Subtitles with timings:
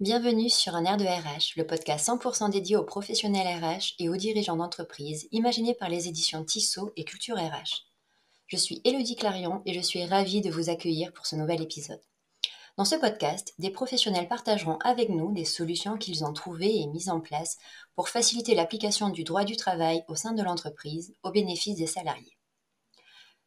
[0.00, 4.14] Bienvenue sur Un air de RH, le podcast 100% dédié aux professionnels RH et aux
[4.14, 7.88] dirigeants d'entreprise, imaginé par les éditions Tissot et Culture RH.
[8.46, 12.00] Je suis Élodie Clarion et je suis ravie de vous accueillir pour ce nouvel épisode.
[12.76, 17.10] Dans ce podcast, des professionnels partageront avec nous les solutions qu'ils ont trouvées et mises
[17.10, 17.58] en place
[17.96, 22.38] pour faciliter l'application du droit du travail au sein de l'entreprise au bénéfice des salariés.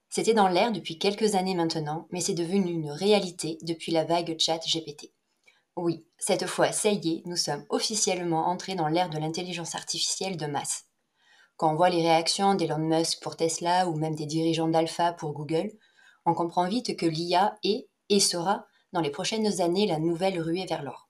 [0.09, 4.35] C'était dans l'air depuis quelques années maintenant, mais c'est devenu une réalité depuis la vague
[4.37, 5.13] chat GPT.
[5.75, 10.37] Oui, cette fois, ça y est, nous sommes officiellement entrés dans l'ère de l'intelligence artificielle
[10.37, 10.85] de masse.
[11.57, 15.33] Quand on voit les réactions d'Elon Musk pour Tesla ou même des dirigeants d'Alpha pour
[15.33, 15.71] Google,
[16.25, 20.65] on comprend vite que l'IA est et sera dans les prochaines années la nouvelle ruée
[20.65, 21.09] vers l'or.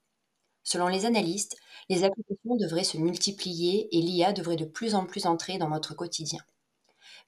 [0.64, 1.56] Selon les analystes,
[1.88, 5.94] les applications devraient se multiplier et l'IA devrait de plus en plus entrer dans notre
[5.94, 6.40] quotidien.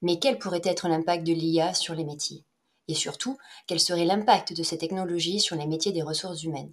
[0.03, 2.45] Mais quel pourrait être l'impact de l'IA sur les métiers?
[2.89, 6.73] Et surtout, quel serait l'impact de ces technologies sur les métiers des ressources humaines?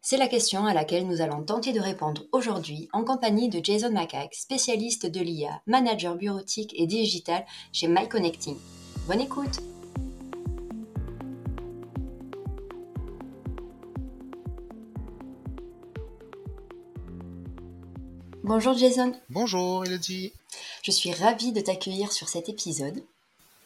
[0.00, 3.90] C'est la question à laquelle nous allons tenter de répondre aujourd'hui en compagnie de Jason
[3.90, 8.56] Macaque, spécialiste de l'IA, manager bureautique et digital chez MyConnecting.
[9.06, 9.60] Bonne écoute
[18.44, 19.14] Bonjour Jason.
[19.28, 20.32] Bonjour Elodie.
[20.82, 23.02] Je suis ravie de t'accueillir sur cet épisode.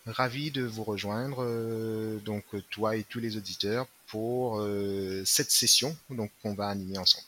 [0.06, 5.96] Ravi de vous rejoindre, euh, donc toi et tous les auditeurs, pour euh, cette session
[6.10, 7.26] donc qu'on va animer ensemble.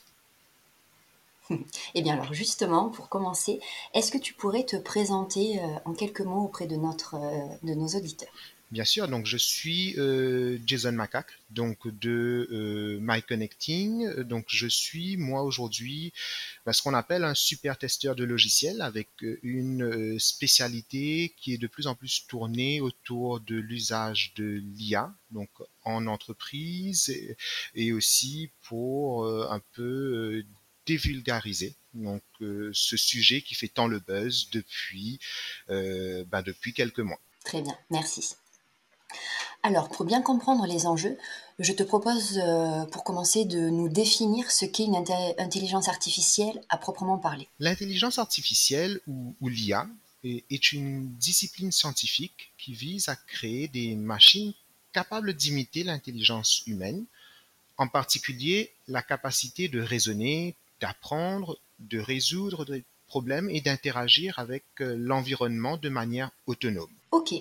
[1.95, 3.61] Eh bien alors justement, pour commencer,
[3.95, 7.17] est-ce que tu pourrais te présenter euh, en quelques mots auprès de, notre,
[7.63, 8.33] de nos auditeurs?
[8.75, 14.23] Bien sûr, donc je suis euh, Jason Macaque, donc de euh, MyConnecting.
[14.23, 16.13] Donc je suis moi aujourd'hui
[16.67, 21.59] bah, ce qu'on appelle un super testeur de logiciels avec euh, une spécialité qui est
[21.59, 25.51] de plus en plus tournée autour de l'usage de l'IA, donc
[25.85, 27.15] en entreprise
[27.75, 30.45] et, aussi pour un peu
[30.87, 35.19] dévulgariser donc ce sujet qui fait tant le buzz depuis
[35.69, 37.21] bah, depuis quelques mois.
[37.45, 38.37] Très bien, merci.
[39.63, 41.17] Alors, pour bien comprendre les enjeux,
[41.59, 44.97] je te propose euh, pour commencer de nous définir ce qu'est une
[45.39, 47.49] intelligence artificielle à proprement parler.
[47.61, 49.89] L'intelligence artificielle ou, l'IA
[50.23, 54.55] est une discipline scientifique qui vise à créer des machines
[54.95, 57.05] capables d'imiter l'intelligence humaine,
[57.77, 64.97] en particulier la capacité de raisonner, d'apprendre, de résoudre des problèmes et d'interagir avec euh,
[64.97, 66.91] l'environnement de manière autonome.
[67.11, 67.35] Ok.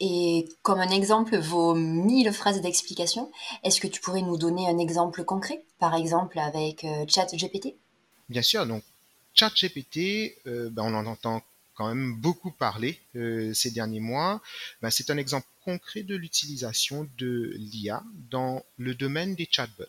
[0.00, 3.30] Et comme un exemple vaut mille phrases d'explication,
[3.62, 7.74] est-ce que tu pourrais nous donner un exemple concret, par exemple avec euh, ChatGPT?
[8.28, 8.66] Bien sûr.
[8.66, 8.82] Donc,
[9.34, 11.42] ChatGPT, euh, ben, on en entend
[11.74, 14.40] quand même beaucoup parler euh, ces derniers mois.
[14.82, 19.84] Ben, c'est un exemple concret de l'utilisation de l'IA dans le domaine des chatbots.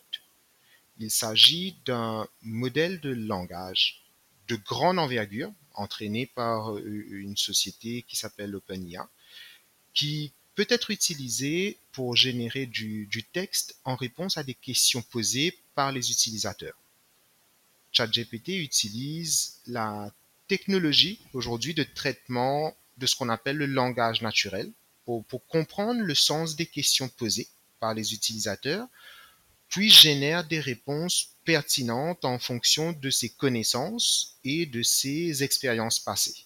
[0.98, 4.02] Il s'agit d'un modèle de langage
[4.48, 9.08] de grande envergure entraîné par une société qui s'appelle OpenIA
[9.92, 15.92] qui peut être utilisé pour générer du, texte en réponse à des questions posées par
[15.92, 16.78] les utilisateurs.
[17.92, 20.12] ChatGPT utilise la
[20.48, 24.72] technologie aujourd'hui de traitement de ce qu'on appelle le langage naturel
[25.06, 27.48] pour, comprendre le sens des questions posées
[27.80, 28.88] par les utilisateurs,
[29.68, 36.44] puis génère des réponses pertinentes en fonction de ses connaissances et de ses expériences passées.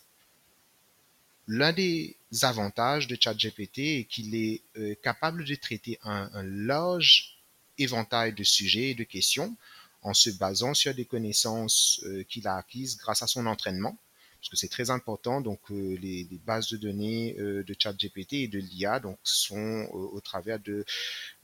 [1.49, 7.39] L'un des avantages de ChatGPT est qu'il est euh, capable de traiter un, large
[7.79, 9.57] éventail de sujets et de questions
[10.03, 13.99] en se basant sur des connaissances euh, qu'il a acquises grâce à son entraînement,
[14.41, 15.41] parce que c'est très important.
[15.41, 20.85] Donc, euh, les, bases de données de ChatGPT et de l'IA sont au travers de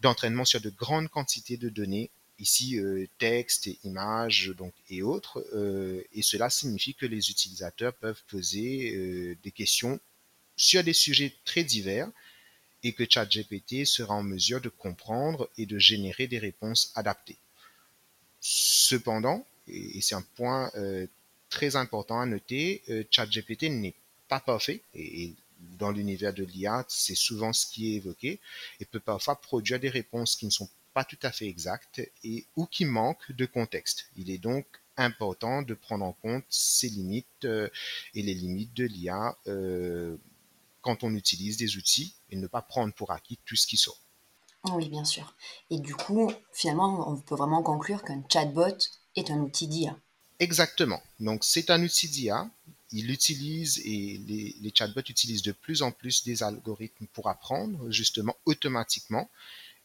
[0.01, 4.55] d'entraînement sur de grandes quantités de données ici euh, texte, images
[4.91, 5.45] et autres.
[5.55, 9.99] Euh, et cela signifie que les utilisateurs peuvent poser euh, des questions
[10.57, 12.11] sur des sujets très divers
[12.83, 17.39] et que ChatGPT sera en mesure de comprendre et de générer des réponses adaptées.
[18.41, 20.71] Cependant, et c'est un point
[21.57, 23.95] très important à noter, ChatGPT n'est
[24.29, 25.35] pas parfait et
[25.79, 28.41] dans l'univers de l'IA, c'est souvent ce qui est évoqué
[28.79, 32.45] et peut parfois produire des réponses qui ne sont pas tout à fait exact et
[32.57, 34.11] ou qui manque de contexte.
[34.17, 34.67] Il est donc
[34.99, 37.71] important de prendre en compte ces limites euh,
[38.15, 40.17] et les limites de l'IA euh,
[40.83, 44.01] quand on utilise des outils et ne pas prendre pour acquis tout ce qui sort.
[44.73, 45.35] Oui, bien sûr.
[45.71, 48.77] Et du coup, finalement, on peut vraiment conclure qu'un chatbot
[49.17, 49.97] est un outil d'IA.
[50.39, 51.03] Exactement.
[51.21, 52.49] Donc, c'est un outil d'IA.
[52.93, 57.91] Il utilise et les, les chatbots utilisent de plus en plus des algorithmes pour apprendre,
[57.91, 59.29] justement, automatiquement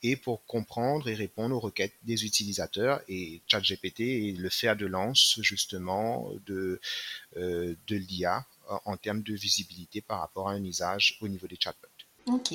[0.03, 3.01] et pour comprendre et répondre aux requêtes des utilisateurs.
[3.07, 6.79] Et ChatGPT est le fer de lance justement de,
[7.37, 8.45] euh, de l'IA
[8.85, 11.87] en termes de visibilité par rapport à un usage au niveau des chatbots.
[12.27, 12.53] Ok.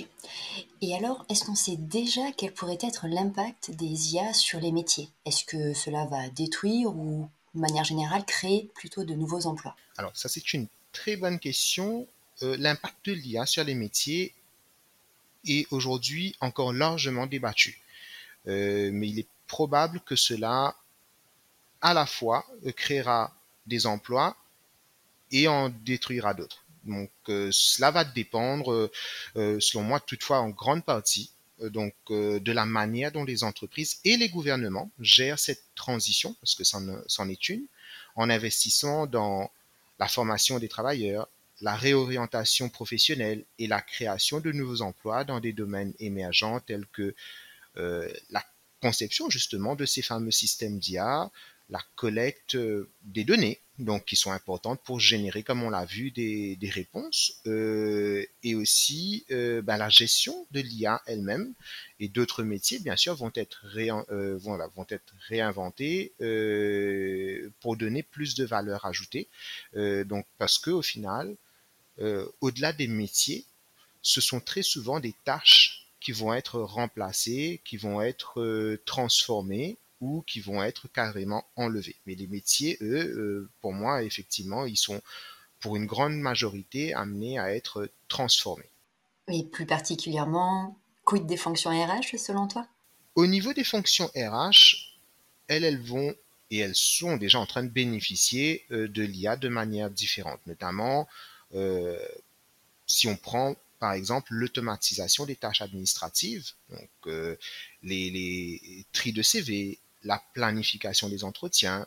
[0.81, 5.09] Et alors, est-ce qu'on sait déjà quel pourrait être l'impact des IA sur les métiers?
[5.25, 10.17] Est-ce que cela va détruire ou, de manière générale, créer plutôt de nouveaux emplois Alors,
[10.17, 12.07] ça, c'est une très bonne question.
[12.43, 14.35] Euh, l'impact de l'IA sur les métiers
[15.47, 17.81] est aujourd'hui encore largement débattu.
[18.47, 20.77] Euh, mais il est probable que cela,
[21.81, 23.35] à la fois, créera
[23.67, 24.37] des emplois
[25.33, 26.63] et en détruira d'autres.
[26.85, 28.91] Donc euh, cela va dépendre,
[29.35, 31.31] selon moi, toutefois en grande partie,
[31.61, 36.65] donc de la manière dont les entreprises et les gouvernements gèrent cette transition, parce que
[36.65, 37.67] c'en est une,
[38.15, 39.51] en investissant dans
[39.99, 41.29] la formation des travailleurs,
[41.61, 47.15] la réorientation professionnelle et la création de nouveaux emplois dans des domaines émergents tels que
[47.79, 48.45] euh, la
[48.83, 51.31] conception justement de ces fameux systèmes d'IA,
[51.69, 56.11] la collecte euh, des données, donc qui sont importantes pour générer, comme on l'a vu,
[56.11, 61.53] des, réponses, euh, et aussi ben, la gestion de l'IA elle-même
[62.01, 63.67] et d'autres métiers, bien sûr, vont être,
[64.39, 66.13] vont, vont être réinventés
[67.61, 69.29] pour donner plus de valeur ajoutée.
[69.75, 71.37] donc parce que au final,
[72.01, 73.45] euh, au-delà des métiers,
[74.03, 79.77] ce sont très souvent des tâches qui vont être remplacées, qui vont être euh, transformées
[80.01, 81.97] ou qui vont être carrément enlevées.
[82.07, 85.01] Mais les métiers, eux, euh, pour moi, effectivement, ils sont
[85.61, 88.69] pour une grande majorité amenés à être transformés.
[89.29, 92.67] Et plus particulièrement, quid des fonctions RH selon toi?
[93.15, 94.93] Au niveau des fonctions RH,
[95.49, 96.15] elles, elles vont
[96.51, 101.09] et elles sont déjà en train de bénéficier de l'IA de manière différente, notamment
[101.55, 101.99] euh,
[102.87, 107.37] si on prend par exemple l'automatisation des tâches administratives, donc euh,
[107.83, 111.87] les, les tri de CV, la planification des entretiens,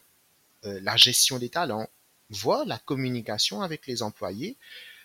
[0.65, 1.87] euh, la gestion des talents,
[2.29, 4.57] voire la communication avec les employés,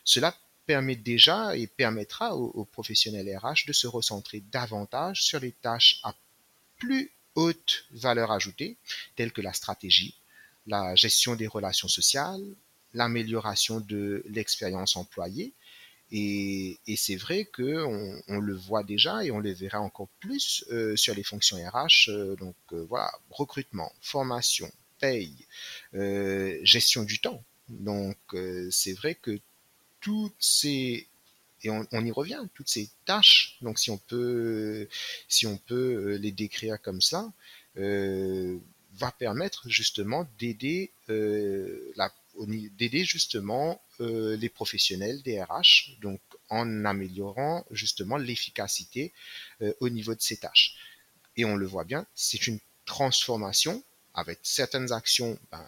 [0.04, 0.36] cela
[0.66, 6.00] permet déjà et permettra aux, aux, professionnels RH de se recentrer davantage sur les tâches
[6.02, 6.14] à
[6.78, 8.76] plus haute valeur ajoutée,
[9.16, 10.14] telles que la stratégie,
[10.66, 12.44] la gestion des relations sociales,
[12.94, 15.52] l'amélioration de l'expérience employée.
[16.16, 20.94] Et, c'est vrai qu'on on le voit déjà et on le verra encore plus euh,
[20.94, 22.08] sur les fonctions RH.
[22.08, 24.70] Euh, donc euh, voilà, recrutement, formation,
[25.00, 25.34] paye,
[26.62, 27.42] gestion du temps.
[27.68, 28.16] Donc
[28.70, 29.40] c'est vrai que
[30.00, 31.08] toutes ces
[31.62, 33.56] et on, y revient, toutes ces tâches.
[33.62, 34.86] Donc si on peut,
[35.28, 37.32] si on peut les décrire comme ça,
[37.74, 48.16] va permettre justement d'aider d'aider justement euh, les professionnels des RH, donc en améliorant justement
[48.16, 49.12] l'efficacité
[49.62, 50.76] euh, au niveau de ces tâches.
[51.36, 53.82] Et on le voit bien, c'est une transformation
[54.14, 55.66] avec certaines actions, ben,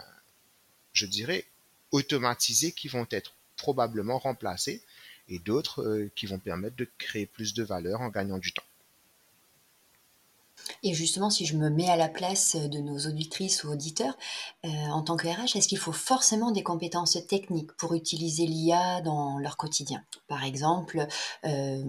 [0.93, 1.44] je dirais,
[1.90, 4.82] automatisées qui vont être probablement remplacées
[5.29, 8.62] et d'autres euh, qui vont permettre de créer plus de valeur en gagnant du temps.
[10.82, 14.16] Et justement, si je me mets à la place de nos auditrices ou auditeurs,
[14.64, 19.00] euh, en tant que RH, est-ce qu'il faut forcément des compétences techniques pour utiliser l'IA
[19.00, 20.04] dans leur quotidien?
[20.28, 21.06] Par exemple,
[21.44, 21.84] euh,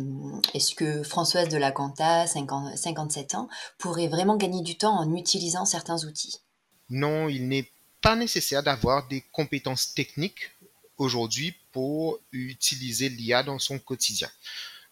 [0.53, 5.65] est-ce que Françoise de la Conta, 57 ans, pourrait vraiment gagner du temps en utilisant
[5.65, 6.41] certains outils?
[6.89, 7.69] Non, il n'est
[8.01, 10.51] pas nécessaire d'avoir des compétences techniques
[10.97, 14.29] aujourd'hui pour utiliser l'IA dans son quotidien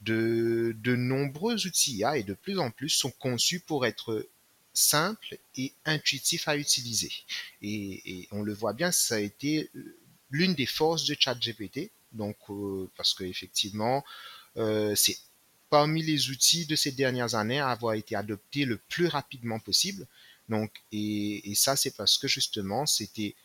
[0.02, 4.28] de, de nombreux outils IA et de plus en plus sont conçus pour être
[4.76, 7.12] simples et intuitifs à utiliser.
[7.62, 9.72] Et, on le voit bien, ça a été
[10.30, 11.92] l'une des forces de ChatGPT.
[12.12, 14.04] Donc, euh, parce qu'effectivement,
[14.58, 15.18] euh, c'est
[15.70, 20.08] parmi les outils de ces dernières années à avoir été adopté le plus rapidement possible.
[20.48, 23.36] Donc, et, et ça, c'est parce que justement, c'était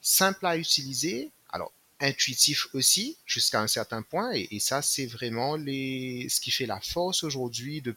[0.00, 1.30] simple à utiliser.
[1.50, 6.66] Alors, intuitif aussi jusqu'à un certain point et, ça c'est vraiment les ce qui fait
[6.66, 7.96] la force aujourd'hui de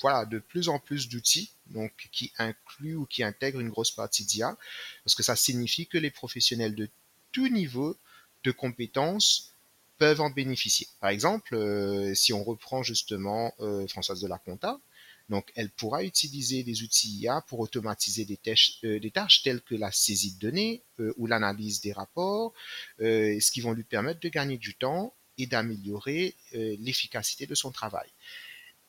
[0.00, 4.24] voilà de plus en plus d'outils donc qui incluent ou qui intègrent une grosse partie
[4.24, 4.56] d'IA
[5.04, 6.88] parce que ça signifie que les professionnels de
[7.32, 7.96] tout niveau
[8.44, 9.52] de compétences
[9.98, 10.88] peuvent en bénéficier.
[11.00, 14.80] Par exemple, euh, si on reprend justement euh, Françoise de la Conta,
[15.28, 19.60] donc, elle pourra utiliser des outils IA pour automatiser des tâches, euh, des tâches telles
[19.60, 22.52] que la saisie de données euh, ou l'analyse des rapports,
[23.00, 27.70] euh, ce qui vont lui permettre de gagner du temps et d'améliorer l'efficacité de son
[27.70, 28.08] travail.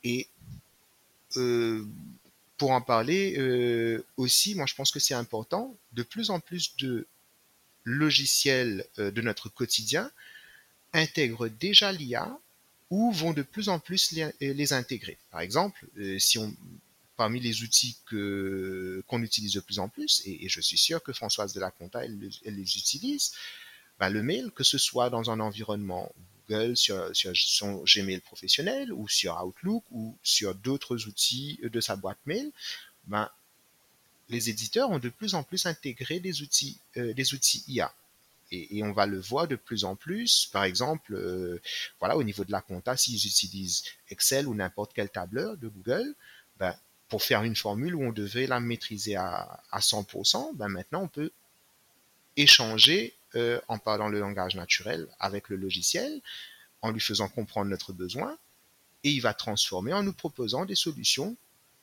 [0.03, 0.27] Et
[2.57, 3.37] pour en parler
[4.17, 7.07] aussi, moi je pense que c'est important, de plus en plus de
[7.85, 10.11] logiciels de notre quotidien
[10.91, 12.37] intègrent déjà l'IA
[12.89, 15.17] ou vont de plus en plus les, intégrer.
[15.31, 15.85] Par exemple,
[16.19, 16.55] si on,
[17.17, 21.13] parmi les outils que qu'on utilise de plus en plus, et, je suis sûr que
[21.13, 23.33] Françoise de la elle, les utilise,
[23.99, 26.11] ben, le mail, que ce soit dans un environnement
[26.49, 32.19] Google, sur, son Gmail professionnel, ou sur Outlook, ou sur d'autres outils de sa boîte
[32.25, 32.51] mail,
[33.05, 33.29] ben,
[34.29, 37.93] les éditeurs ont de plus en plus intégré des outils, euh, des outils IA.
[38.53, 40.47] Et, on va le voir de plus en plus.
[40.51, 41.59] Par exemple, euh,
[41.99, 46.13] voilà, au niveau de la compta, s'ils utilisent Excel ou n'importe quel tableur de Google,
[46.59, 46.75] ben,
[47.09, 51.31] pour faire une formule où on devait la maîtriser à, 100%, ben maintenant on peut
[52.37, 56.21] échanger euh, en parlant le langage naturel avec le logiciel,
[56.81, 58.37] en lui faisant comprendre notre besoin,
[59.03, 61.35] et il va transformer en nous proposant des solutions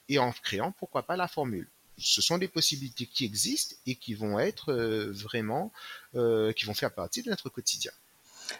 [0.09, 1.69] et en créant, pourquoi pas, la formule.
[2.01, 5.73] Ce sont des possibilités qui existent et qui vont être euh, vraiment,
[6.15, 7.93] euh, qui vont faire partie de notre quotidien.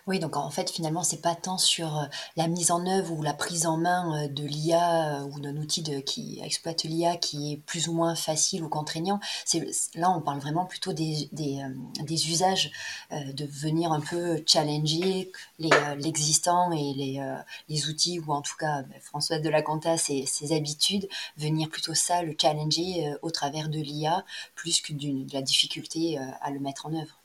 [0.07, 2.05] Oui, donc en fait, finalement, c'est pas tant sur euh,
[2.37, 5.57] la mise en œuvre ou la prise en main euh, de l'IA euh, ou d'un
[5.57, 9.21] outil qui exploite l'IA qui est plus ou moins facile ou contraignant.
[9.45, 12.71] C'est, là, on parle vraiment plutôt des, des, usages,
[13.11, 18.83] de venir un peu challenger les, l'existant et les, les outils, ou en tout cas,
[18.83, 23.69] ben, Françoise de la Conta, ses, ses habitudes, venir plutôt ça, le challenger au travers
[23.69, 27.20] de l'IA, plus que d'une, de la difficulté à le mettre en œuvre.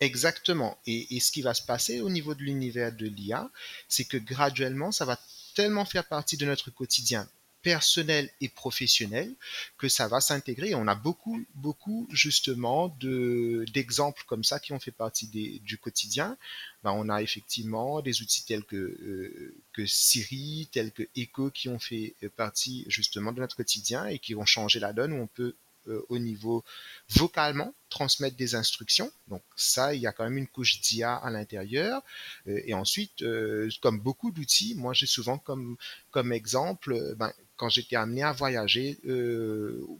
[0.00, 0.78] Exactement.
[0.86, 3.50] Et, ce qui va se passer au niveau de l'univers de l'IA,
[3.88, 5.18] c'est que graduellement, ça va
[5.54, 7.28] tellement faire partie de notre quotidien
[7.62, 9.34] personnel et professionnel
[9.76, 10.74] que ça va s'intégrer.
[10.74, 16.38] On a beaucoup, beaucoup justement de d'exemples comme ça qui ont fait partie du quotidien.
[16.82, 21.68] Ben, on a effectivement des outils tels que, euh, que Siri, tels que Echo qui
[21.68, 25.26] ont fait partie justement de notre quotidien et qui ont changé la donne où on
[25.26, 25.54] peut
[25.88, 26.62] euh, au niveau
[27.08, 29.10] vocalement transmettre des instructions.
[29.28, 32.02] Donc ça, il y a quand même une couche d'IA à l'intérieur.
[32.46, 35.76] Euh, et ensuite, euh, comme beaucoup d'outils, moi j'ai souvent comme,
[36.10, 38.98] comme exemple, ben, quand j'étais amené à voyager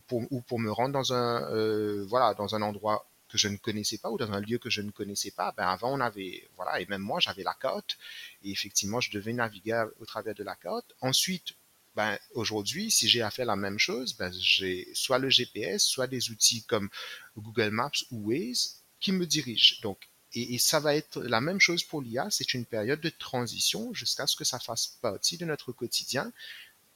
[0.06, 3.98] pour, ou pour me rendre dans un, voilà, dans un endroit que je ne connaissais
[3.98, 6.80] pas ou dans un lieu que je ne connaissais pas, ben avant on avait, voilà,
[6.80, 7.96] et même moi j'avais la carte
[8.42, 10.94] et effectivement je devais naviguer au travers de la carte.
[11.00, 11.54] Ensuite,
[11.96, 16.06] ben, aujourd'hui, si j'ai à faire la même chose, ben, j'ai soit le GPS, soit
[16.06, 16.88] des outils comme
[17.36, 19.76] Google Maps ou Waze qui me dirigent.
[19.82, 22.28] Donc, et, ça va être la même chose pour l'IA.
[22.30, 26.32] C'est une période de transition jusqu'à ce que ça fasse partie de notre quotidien,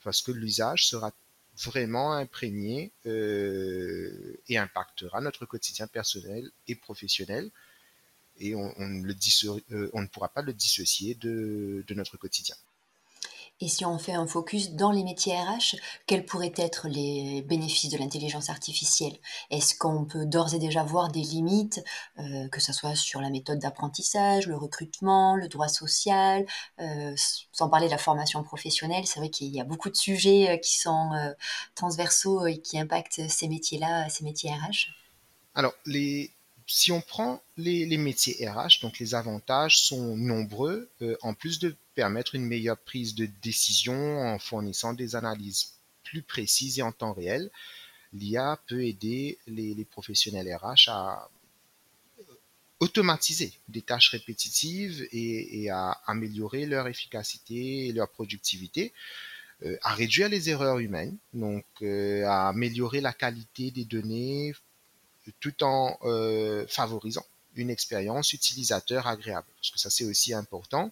[0.04, 1.12] parce que l'usage sera
[1.56, 7.50] vraiment imprégné euh, et impactera notre quotidien personnel et professionnel.
[8.38, 9.14] Et on, le
[9.72, 12.56] euh, on ne pourra pas le dissocier de notre quotidien.
[13.64, 17.90] Et si on fait un focus dans les métiers RH, quels pourraient être les bénéfices
[17.90, 19.16] de l'intelligence artificielle?
[19.50, 21.83] Est-ce qu'on peut d'ores et déjà voir des limites,
[22.18, 26.44] euh, que ce soit sur la méthode d'apprentissage, le recrutement, le droit social,
[26.78, 27.14] euh,
[27.52, 30.56] sans parler de la formation professionnelle C'est vrai qu'il y a beaucoup de sujets euh,
[30.59, 31.12] qui sont
[31.75, 34.90] transversaux et qui impactent ces métiers-là, ces métiers RH.
[35.54, 36.35] Alors, les,
[36.66, 40.90] si on prend les, métiers RH, donc les avantages sont nombreux,
[41.23, 46.78] en plus de permettre une meilleure prise de décision en fournissant des analyses plus précises
[46.78, 47.50] et en temps réel.
[48.12, 51.28] L'IA peut aider les, professionnels RH à
[52.80, 58.92] automatiser des tâches répétitives et, à améliorer leur efficacité et leur productivité,
[59.64, 64.52] euh, à réduire les erreurs humaines, donc euh, à améliorer la qualité des données
[65.40, 67.25] tout en euh, favorisant
[67.57, 70.90] une expérience utilisateur agréable, parce que ça c'est aussi important.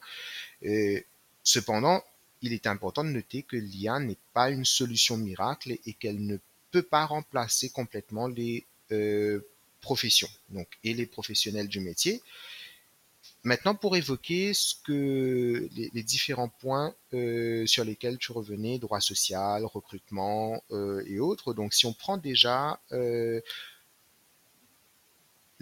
[1.43, 2.03] cependant,
[2.41, 6.37] il est important de noter que l'IA n'est pas une solution miracle et qu'elle ne
[6.71, 9.41] peut pas remplacer complètement les euh,
[9.81, 12.23] professions donc, et les professionnels du métier.
[13.45, 19.65] Maintenant, pour évoquer ce que les, différents points euh, sur lesquels tu revenais, droit social,
[19.65, 20.63] recrutement
[21.07, 21.53] et autres.
[21.53, 22.81] Donc, si on prend déjà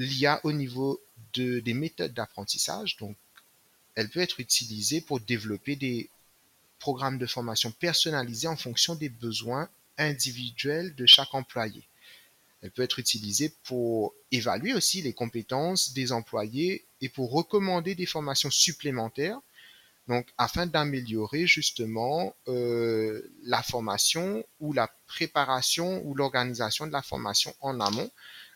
[0.05, 1.01] l'IA au niveau
[1.35, 2.97] de, des méthodes d'apprentissage.
[2.97, 3.17] Donc,
[3.95, 6.09] elle peut être utilisée pour développer des
[6.79, 11.83] programmes de formation personnalisés en fonction des besoins individuels de chaque employé.
[12.63, 18.07] Elle peut être utilisée pour évaluer aussi les compétences des employés et pour recommander des
[18.07, 19.41] formations supplémentaires,
[20.39, 27.79] afin d'améliorer justement euh, la formation ou la préparation ou l'organisation de la formation en
[27.81, 28.11] amont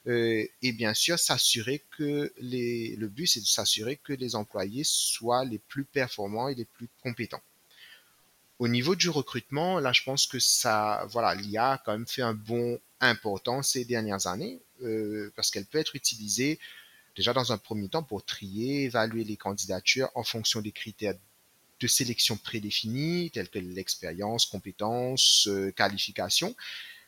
[0.06, 4.84] euh, et bien sûr s'assurer que les, le but c'est de s'assurer que les employés
[4.84, 7.42] soient les plus performants et les plus compétents.
[8.58, 12.22] Au niveau du recrutement, là je pense que ça, voilà, l'IA a quand même fait
[12.22, 16.58] un bond important ces dernières années euh, parce qu'elle peut être utilisée
[17.16, 21.14] déjà dans un premier temps pour trier, évaluer les candidatures en fonction des critères
[21.80, 26.54] de sélection prédéfinis tels que l'expérience, compétences, euh, qualifications,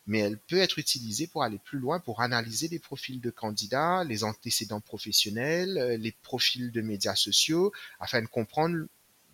[0.06, 4.04] mais elle peut être utilisée pour aller plus loin, pour analyser les profils de candidats,
[4.04, 8.86] les antécédents professionnels, euh, les profils de médias sociaux, afin de comprendre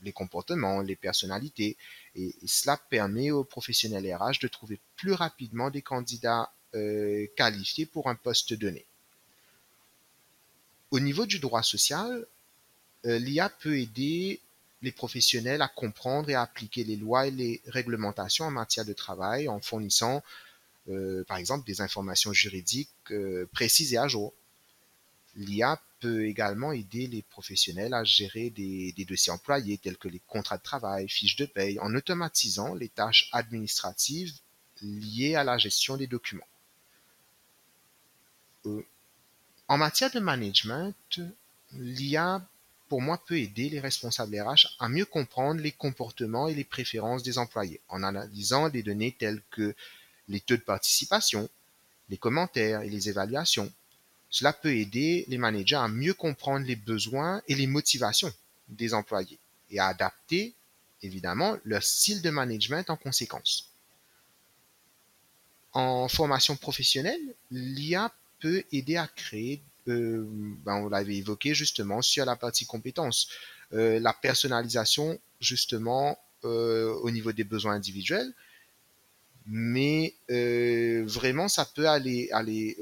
[0.03, 1.77] les comportements, les personnalités.
[2.17, 8.09] Et, cela permet aux professionnels RH de trouver plus rapidement des candidats euh, qualifiés pour
[8.09, 8.85] un poste donné.
[10.91, 12.27] Au niveau du droit social,
[13.07, 14.41] euh, l'IA peut aider
[14.83, 18.93] les professionnels à comprendre et à appliquer les lois et les réglementations en matière de
[18.93, 20.23] travail en fournissant,
[21.27, 24.33] par exemple, des informations juridiques euh, précises et à jour.
[25.37, 30.21] L'IA peut également aider les professionnels à gérer des, des, dossiers employés tels que les
[30.27, 34.35] contrats de travail, fiches de paye, en automatisant les tâches administratives
[34.83, 36.47] liées à la gestion des documents.
[39.69, 41.21] En matière de management,
[41.73, 42.47] l'IA,
[42.89, 47.23] pour moi, peut aider les responsables RH à mieux comprendre les comportements et les préférences
[47.23, 49.75] des employés en analysant des données telles que
[50.33, 51.49] les taux de participation,
[52.09, 53.73] les commentaires et les évaluations.
[54.31, 58.33] Cela peut aider les managers à mieux comprendre les besoins et les motivations
[58.69, 59.39] des employés
[59.71, 60.55] et à adapter,
[61.03, 63.69] évidemment, leur style de management en conséquence.
[65.73, 67.21] En formation professionnelle,
[67.51, 70.25] l'IA peut aider à créer, euh,
[70.65, 73.29] ben, on l'avait évoqué justement sur la partie compétences,
[73.73, 78.33] euh, la personnalisation justement euh, au niveau des besoins individuels,
[79.47, 82.77] mais vraiment ça peut aller, aller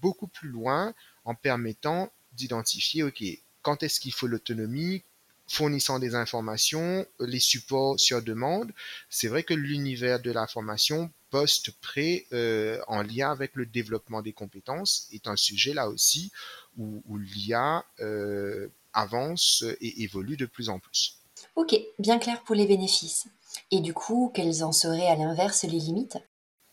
[0.00, 3.22] beaucoup plus loin en permettant d'identifier, ok,
[3.62, 5.02] quand est-ce qu'il faut l'autonomie,
[5.48, 8.72] fournissant des informations, les supports sur demande.
[9.10, 14.32] C'est vrai que l'univers de la formation post-pré euh, en lien avec le développement des
[14.32, 16.30] compétences est un sujet là aussi
[16.78, 21.18] où, l'IA euh, avance et évolue de plus en plus.
[21.54, 23.26] Ok, bien clair pour les bénéfices.
[23.70, 26.18] Et du coup, quelles en seraient à l'inverse les limites?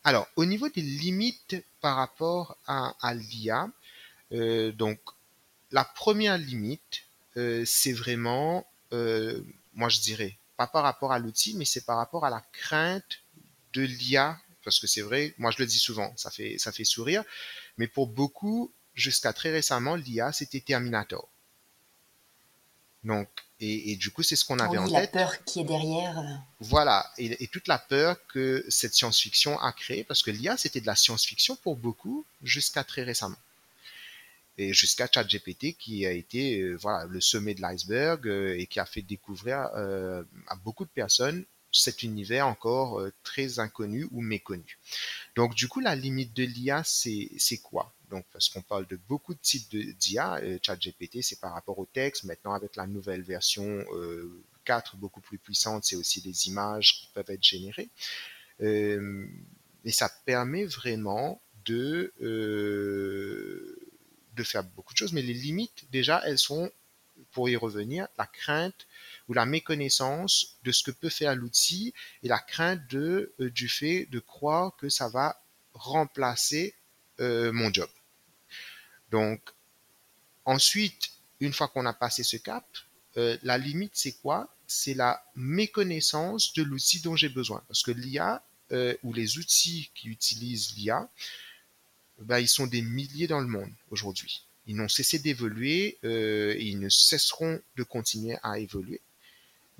[0.03, 3.69] Alors, au niveau des limites par rapport à, l'IA,
[4.31, 4.99] euh, donc
[5.71, 7.03] la première limite,
[7.65, 12.29] c'est vraiment, moi je dirais, pas par rapport à l'outil, mais c'est par rapport à
[12.29, 13.21] la crainte
[13.73, 16.83] de l'IA parce que c'est vrai, moi je le dis souvent, ça fait, ça fait
[16.83, 17.23] sourire,
[17.77, 21.27] mais pour beaucoup, jusqu'à très récemment, l'IA, c'était Terminator.
[23.03, 23.29] Donc,
[23.61, 24.93] et, du coup, c'est ce qu'on avait en tête.
[24.93, 26.17] La peur qui est derrière.
[26.17, 26.33] Euh.
[26.61, 30.87] Voilà, et, toute la peur que cette science-fiction a créée, parce que l'IA, c'était de
[30.87, 33.37] la science-fiction pour beaucoup, jusqu'à très récemment.
[34.57, 38.79] Et jusqu'à ChatGPT, qui a été euh, voilà, le sommet de l'iceberg euh, et qui
[38.79, 44.77] a fait découvrir à beaucoup de personnes cet univers encore euh, très inconnu ou méconnu.
[45.35, 47.93] Donc du coup, la limite de l'IA, c'est quoi?
[48.09, 51.85] Donc, parce qu'on parle de beaucoup de types d'IA, euh, ChatGPT, c'est par rapport au
[51.85, 52.23] texte.
[52.23, 53.85] Maintenant, avec la nouvelle version
[54.65, 57.89] 4, euh, beaucoup plus puissante, c'est aussi des images qui peuvent être générées.
[58.61, 59.27] Euh,
[59.85, 63.77] et ça permet vraiment de, de
[64.43, 65.13] faire beaucoup de choses.
[65.13, 66.71] Mais les limites, déjà, elles sont,
[67.31, 68.87] pour y revenir, la crainte
[69.27, 71.93] ou la méconnaissance de ce que peut faire l'outil
[72.23, 75.39] et la crainte euh, du fait de croire que ça va
[75.73, 76.73] remplacer
[77.19, 77.89] euh, mon job.
[79.11, 79.41] Donc,
[80.45, 82.65] ensuite, une fois qu'on a passé ce cap,
[83.17, 84.53] euh, la limite, c'est quoi?
[84.67, 87.63] C'est la méconnaissance de l'outil dont j'ai besoin.
[87.67, 88.43] Parce que l'IA
[89.01, 91.09] ou les outils qui utilisent l'IA,
[92.19, 94.43] ben, ils sont des milliers dans le monde aujourd'hui.
[94.67, 99.01] Ils n'ont cessé d'évoluer et ils ne cesseront de continuer à évoluer.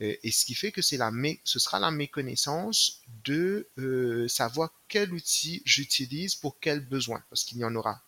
[0.01, 1.11] Euh, et ce qui fait que c'est la
[1.43, 7.57] ce sera la méconnaissance de euh, savoir quel outil j'utilise pour quel besoin, parce qu'il
[7.57, 8.01] y en aura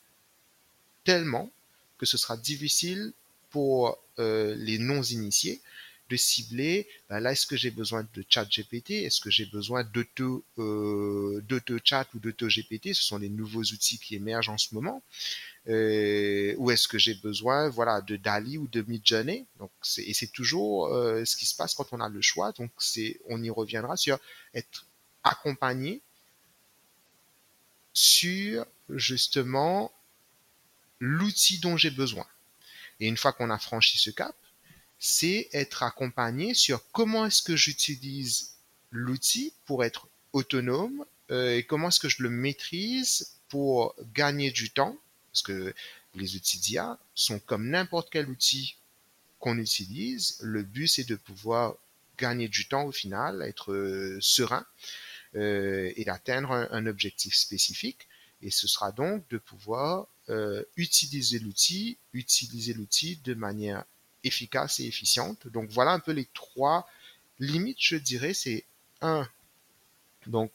[1.03, 1.51] tellement
[1.97, 3.13] que ce sera difficile
[3.49, 5.61] pour euh, les non-initiés
[6.09, 9.85] de cibler, ben là, est-ce que j'ai besoin de chat GPT Est-ce que j'ai besoin
[9.85, 10.43] d'auto,
[11.85, 15.01] chat ou d'auto GPT Ce sont les nouveaux outils qui émergent en ce moment.
[15.67, 19.45] Euh, ou est-ce que j'ai besoin voilà de Dali ou de Midjourney?
[19.59, 22.51] Donc et c'est toujours euh, ce qui se passe quand on a le choix.
[22.53, 24.19] Donc c'est on y reviendra sur
[24.53, 24.85] être
[25.23, 26.01] accompagné
[27.93, 29.91] sur justement
[31.01, 32.25] l'outil dont j'ai besoin
[33.01, 34.35] et une fois qu'on a franchi ce cap
[34.99, 38.51] c'est être accompagné sur comment est-ce que j'utilise
[38.91, 44.69] l'outil pour être autonome euh, et comment est-ce que je le maîtrise pour gagner du
[44.69, 44.97] temps
[45.31, 45.73] parce que
[46.15, 48.77] les outils d'IA sont comme n'importe quel outil
[49.39, 50.37] qu'on utilise.
[50.41, 51.75] Le but, c'est de pouvoir
[52.17, 54.65] gagner du temps au final, être euh, serein
[55.35, 58.07] euh, et d'atteindre un, objectif spécifique.
[58.41, 63.83] Et ce sera donc de pouvoir euh, utiliser l'outil, utiliser l'outil de manière
[64.23, 65.47] efficace et efficiente.
[65.49, 66.87] Donc voilà un peu les trois
[67.39, 68.63] limites, je dirais, c'est
[69.01, 69.27] un,
[70.27, 70.51] donc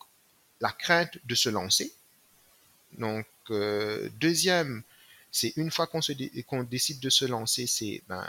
[0.60, 1.92] la crainte de se lancer.
[2.98, 4.82] Donc euh, deuxième,
[5.30, 6.00] c'est une fois qu'on
[6.62, 8.26] décide de se lancer, c'est ben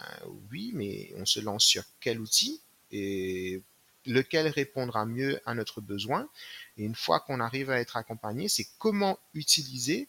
[0.52, 2.60] oui, mais on se lance sur quel outil
[2.92, 3.62] et
[4.06, 6.28] lequel répondra mieux à notre besoin.
[6.78, 10.08] Et une fois qu'on arrive à être accompagné, c'est comment utiliser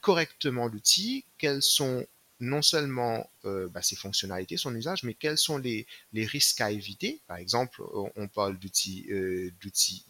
[0.00, 2.06] correctement l'outil, quels sont
[2.42, 7.20] non seulement euh, bah, ses fonctionnalités, son usage, mais quels sont les, risques à éviter.
[7.28, 7.82] Par exemple,
[8.16, 9.50] on, parle d'outils euh,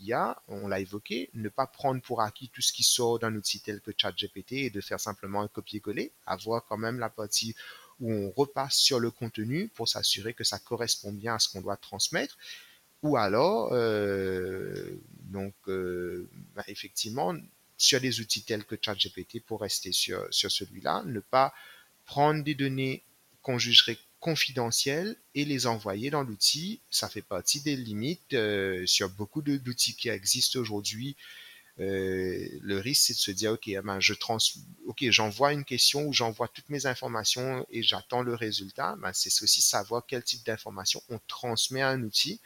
[0.01, 3.61] IA, on l'a évoqué, ne pas prendre pour acquis tout ce qui sort d'un outil
[3.61, 7.55] tel que ChatGPT et de faire simplement un copier-coller, avoir quand même la partie
[8.01, 11.61] où on repasse sur le contenu pour s'assurer que ça correspond bien à ce qu'on
[11.61, 12.39] doit transmettre.
[13.03, 17.35] Ou alors, euh, donc, euh, bah, effectivement,
[17.83, 21.53] sur des outils tels que ChatGPT, pour rester sur, celui-là, ne pas
[22.05, 23.03] prendre des données
[23.43, 26.81] qu'on jugerait confidentielles et les envoyer dans l'outil.
[26.91, 31.17] Ça fait partie des limites euh, sur beaucoup d'outils qui existent aujourd'hui.
[31.79, 33.99] le risque, c'est de se dire, OK, eh ben,
[34.87, 38.95] ok, j'envoie une question ou j'envoie toutes mes informations et j'attends le résultat.
[39.01, 42.41] Ben, c'est aussi savoir quel type d'information on transmet à un outil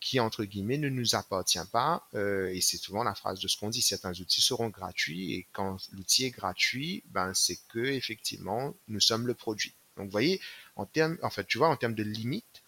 [0.00, 2.08] qui, entre guillemets, ne nous appartient pas.
[2.14, 5.34] Euh, et c'est souvent la phrase de ce qu'on dit, certains outils seront gratuits.
[5.34, 9.74] Et quand l'outil est gratuit, ben, c'est que, effectivement, nous sommes le produit.
[9.96, 10.40] Donc, vous voyez,
[10.76, 12.62] en termes, en fait, tu vois, en termes de limite,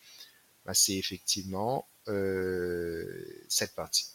[0.66, 4.11] ben, c'est effectivement euh, cette partie.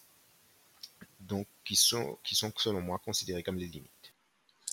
[1.20, 3.92] Donc, qui sont, qui sont, selon moi, considérées comme les limites.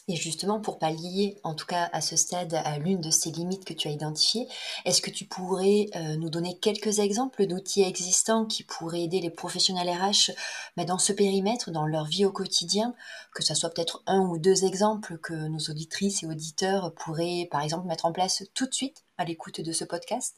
[0.06, 3.64] Et justement, pour pallier, en tout cas à ce stade, à l'une de ces limites
[3.64, 4.46] que tu as identifiées,
[4.84, 9.30] est-ce que tu pourrais euh, nous donner quelques exemples d'outils existants qui pourraient aider les
[9.30, 10.32] professionnels RH
[10.76, 12.94] mais dans ce périmètre, dans leur vie au quotidien,
[13.34, 17.62] que ce soit peut-être un ou deux exemples que nos auditrices et auditeurs pourraient, par
[17.62, 20.36] exemple, mettre en place tout de suite à l'écoute de ce podcast?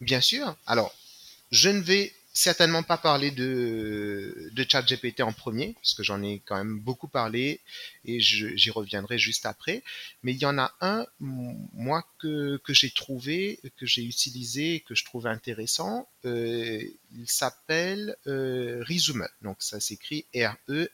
[0.00, 0.54] Bien sûr.
[0.66, 0.94] Alors,
[1.50, 6.42] je ne vais certainement pas parler de, de ChatGPT en premier, parce que j'en ai
[6.44, 7.60] quand même beaucoup parlé
[8.04, 9.84] et j'y reviendrai juste après.
[10.24, 14.96] Mais il y en a un, moi, que, que j'ai trouvé, que j'ai utilisé, que
[14.96, 16.08] je trouve intéressant.
[16.24, 16.82] Euh,
[17.16, 19.28] il s'appelle euh, Resumer.
[19.42, 20.92] Donc ça s'écrit R-E-S-O-O-M-E-R.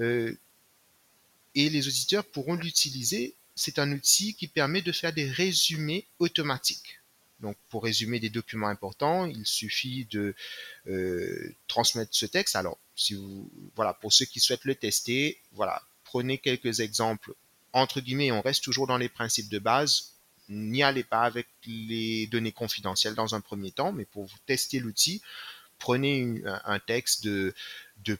[0.00, 0.32] Euh,
[1.54, 3.36] et les auditeurs pourront l'utiliser.
[3.54, 6.98] C'est un outil qui permet de faire des résumés automatiques.
[7.40, 10.34] Donc, pour résumer des documents importants, il suffit de
[10.88, 12.56] euh, transmettre ce texte.
[12.56, 17.34] Alors, si vous, voilà, pour ceux qui souhaitent le tester, voilà, prenez quelques exemples.
[17.72, 20.14] Entre guillemets, on reste toujours dans les principes de base.
[20.48, 24.80] N'y allez pas avec les données confidentielles dans un premier temps, mais pour vous tester
[24.80, 25.22] l'outil,
[25.78, 27.54] prenez un texte de,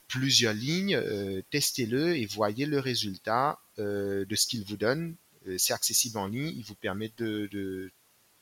[0.06, 5.16] plusieurs lignes, euh, testez-le et voyez le résultat euh, de ce qu'il vous donne.
[5.56, 7.90] C'est accessible en ligne, il vous permet de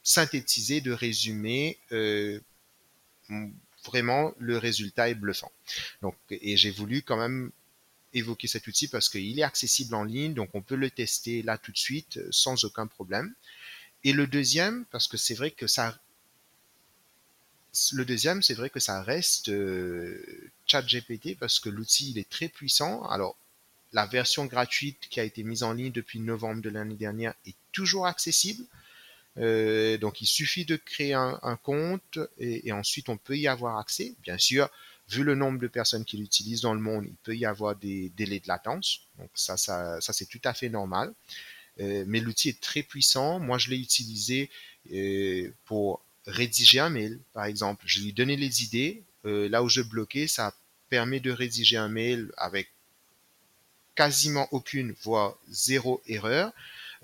[0.06, 2.38] synthétiser, de résumer, euh,
[3.84, 5.50] vraiment le résultat est bluffant.
[6.00, 7.50] Donc, et j'ai voulu quand même
[8.14, 11.58] évoquer cet outil parce qu'il est accessible en ligne, donc on peut le tester là
[11.58, 13.34] tout de suite euh, sans aucun problème.
[14.04, 15.98] Et le deuxième, parce que c'est vrai que ça,
[17.92, 20.24] le deuxième, c'est vrai que ça reste euh,
[20.66, 23.02] ChatGPT parce que l'outil il est très puissant.
[23.06, 23.36] Alors
[23.92, 27.56] la version gratuite qui a été mise en ligne depuis novembre de l'année dernière est
[27.72, 28.64] toujours accessible.
[29.38, 34.14] Euh, donc il suffit de créer un, compte et, ensuite on peut y avoir accès.
[34.22, 34.68] Bien sûr,
[35.08, 38.10] vu le nombre de personnes qui l'utilisent dans le monde, il peut y avoir des
[38.16, 39.02] délais de latence.
[39.18, 41.12] Donc ça, ça, ça c'est tout à fait normal.
[41.80, 43.38] Euh, mais l'outil est très puissant.
[43.38, 44.50] Moi, je l'ai utilisé
[44.92, 47.84] euh, pour rédiger un mail, par exemple.
[47.86, 49.02] Je lui donnais les idées.
[49.24, 50.54] là où je bloquais, ça
[50.88, 52.68] permet de rédiger un mail avec
[53.96, 56.52] quasiment aucune, voire zéro erreur.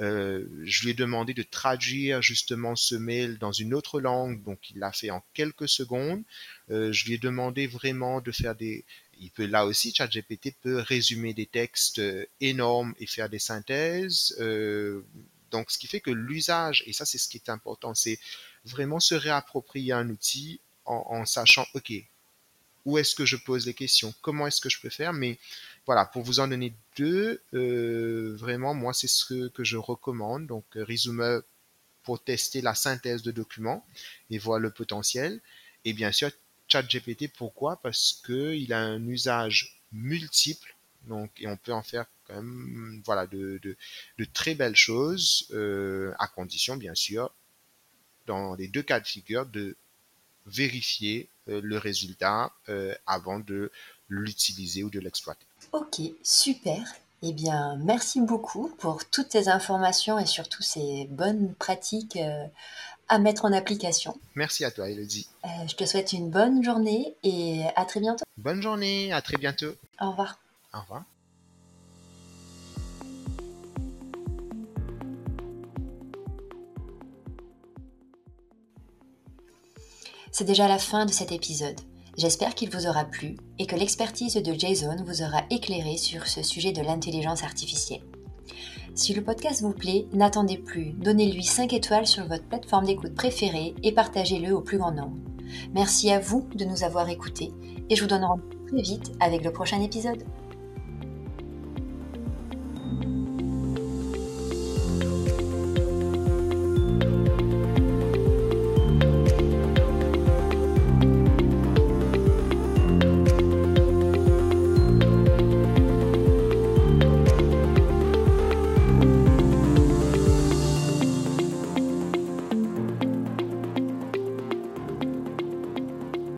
[0.00, 4.70] Euh, je lui ai demandé de traduire justement ce mail dans une autre langue, donc
[4.70, 6.22] il l'a fait en quelques secondes.
[6.70, 8.84] Euh, je lui ai demandé vraiment de faire des...
[9.20, 14.36] Il peut là aussi, ChatGPT peut résumer des textes euh, énormes et faire des synthèses.
[15.50, 18.18] donc, ce qui fait que l'usage, et ça c'est ce qui est important, c'est
[18.64, 21.92] vraiment se réapproprier un outil en, en sachant, OK,
[22.84, 25.38] où est-ce que je pose les questions, comment est-ce que je peux faire, mais
[25.86, 30.46] voilà, pour vous en donner deux, euh, vraiment, moi, c'est ce que, je recommande.
[30.46, 31.42] Donc, euh, Resume
[32.04, 33.84] pour tester la synthèse de documents
[34.30, 35.40] et voir le potentiel.
[35.84, 36.30] Et bien sûr,
[36.68, 37.76] ChatGPT, pourquoi?
[37.76, 40.76] Parce qu'il a un usage multiple.
[41.04, 43.76] Donc, et on peut en faire quand même, voilà, de,
[44.32, 47.32] très belles choses, euh, à condition, bien sûr,
[48.26, 49.76] dans les deux cas de figure, de
[50.46, 52.52] vérifier le résultat
[53.06, 53.70] avant de
[54.12, 55.46] l'utiliser ou de l'exploiter.
[55.72, 56.80] Ok, super.
[57.22, 62.18] Eh bien, merci beaucoup pour toutes ces informations et surtout ces bonnes pratiques
[63.08, 64.18] à mettre en application.
[64.34, 65.28] Merci à toi, Elodie.
[65.68, 68.24] je te souhaite une bonne journée et à très bientôt.
[68.36, 69.72] Bonne journée, à très bientôt.
[70.00, 70.38] Au revoir.
[70.74, 71.04] Au revoir.
[80.32, 81.78] C'est déjà la fin de cet épisode.
[82.22, 86.40] J'espère qu'il vous aura plu et que l'expertise de Jason vous aura éclairé sur ce
[86.44, 88.04] sujet de l'intelligence artificielle.
[88.94, 93.74] Si le podcast vous plaît, n'attendez plus, donnez-lui 5 étoiles sur votre plateforme d'écoute préférée
[93.82, 95.16] et partagez-le au plus grand nombre.
[95.74, 97.50] Merci à vous de nous avoir écoutés
[97.90, 100.22] et je vous donne rendez-vous très vite avec le prochain épisode.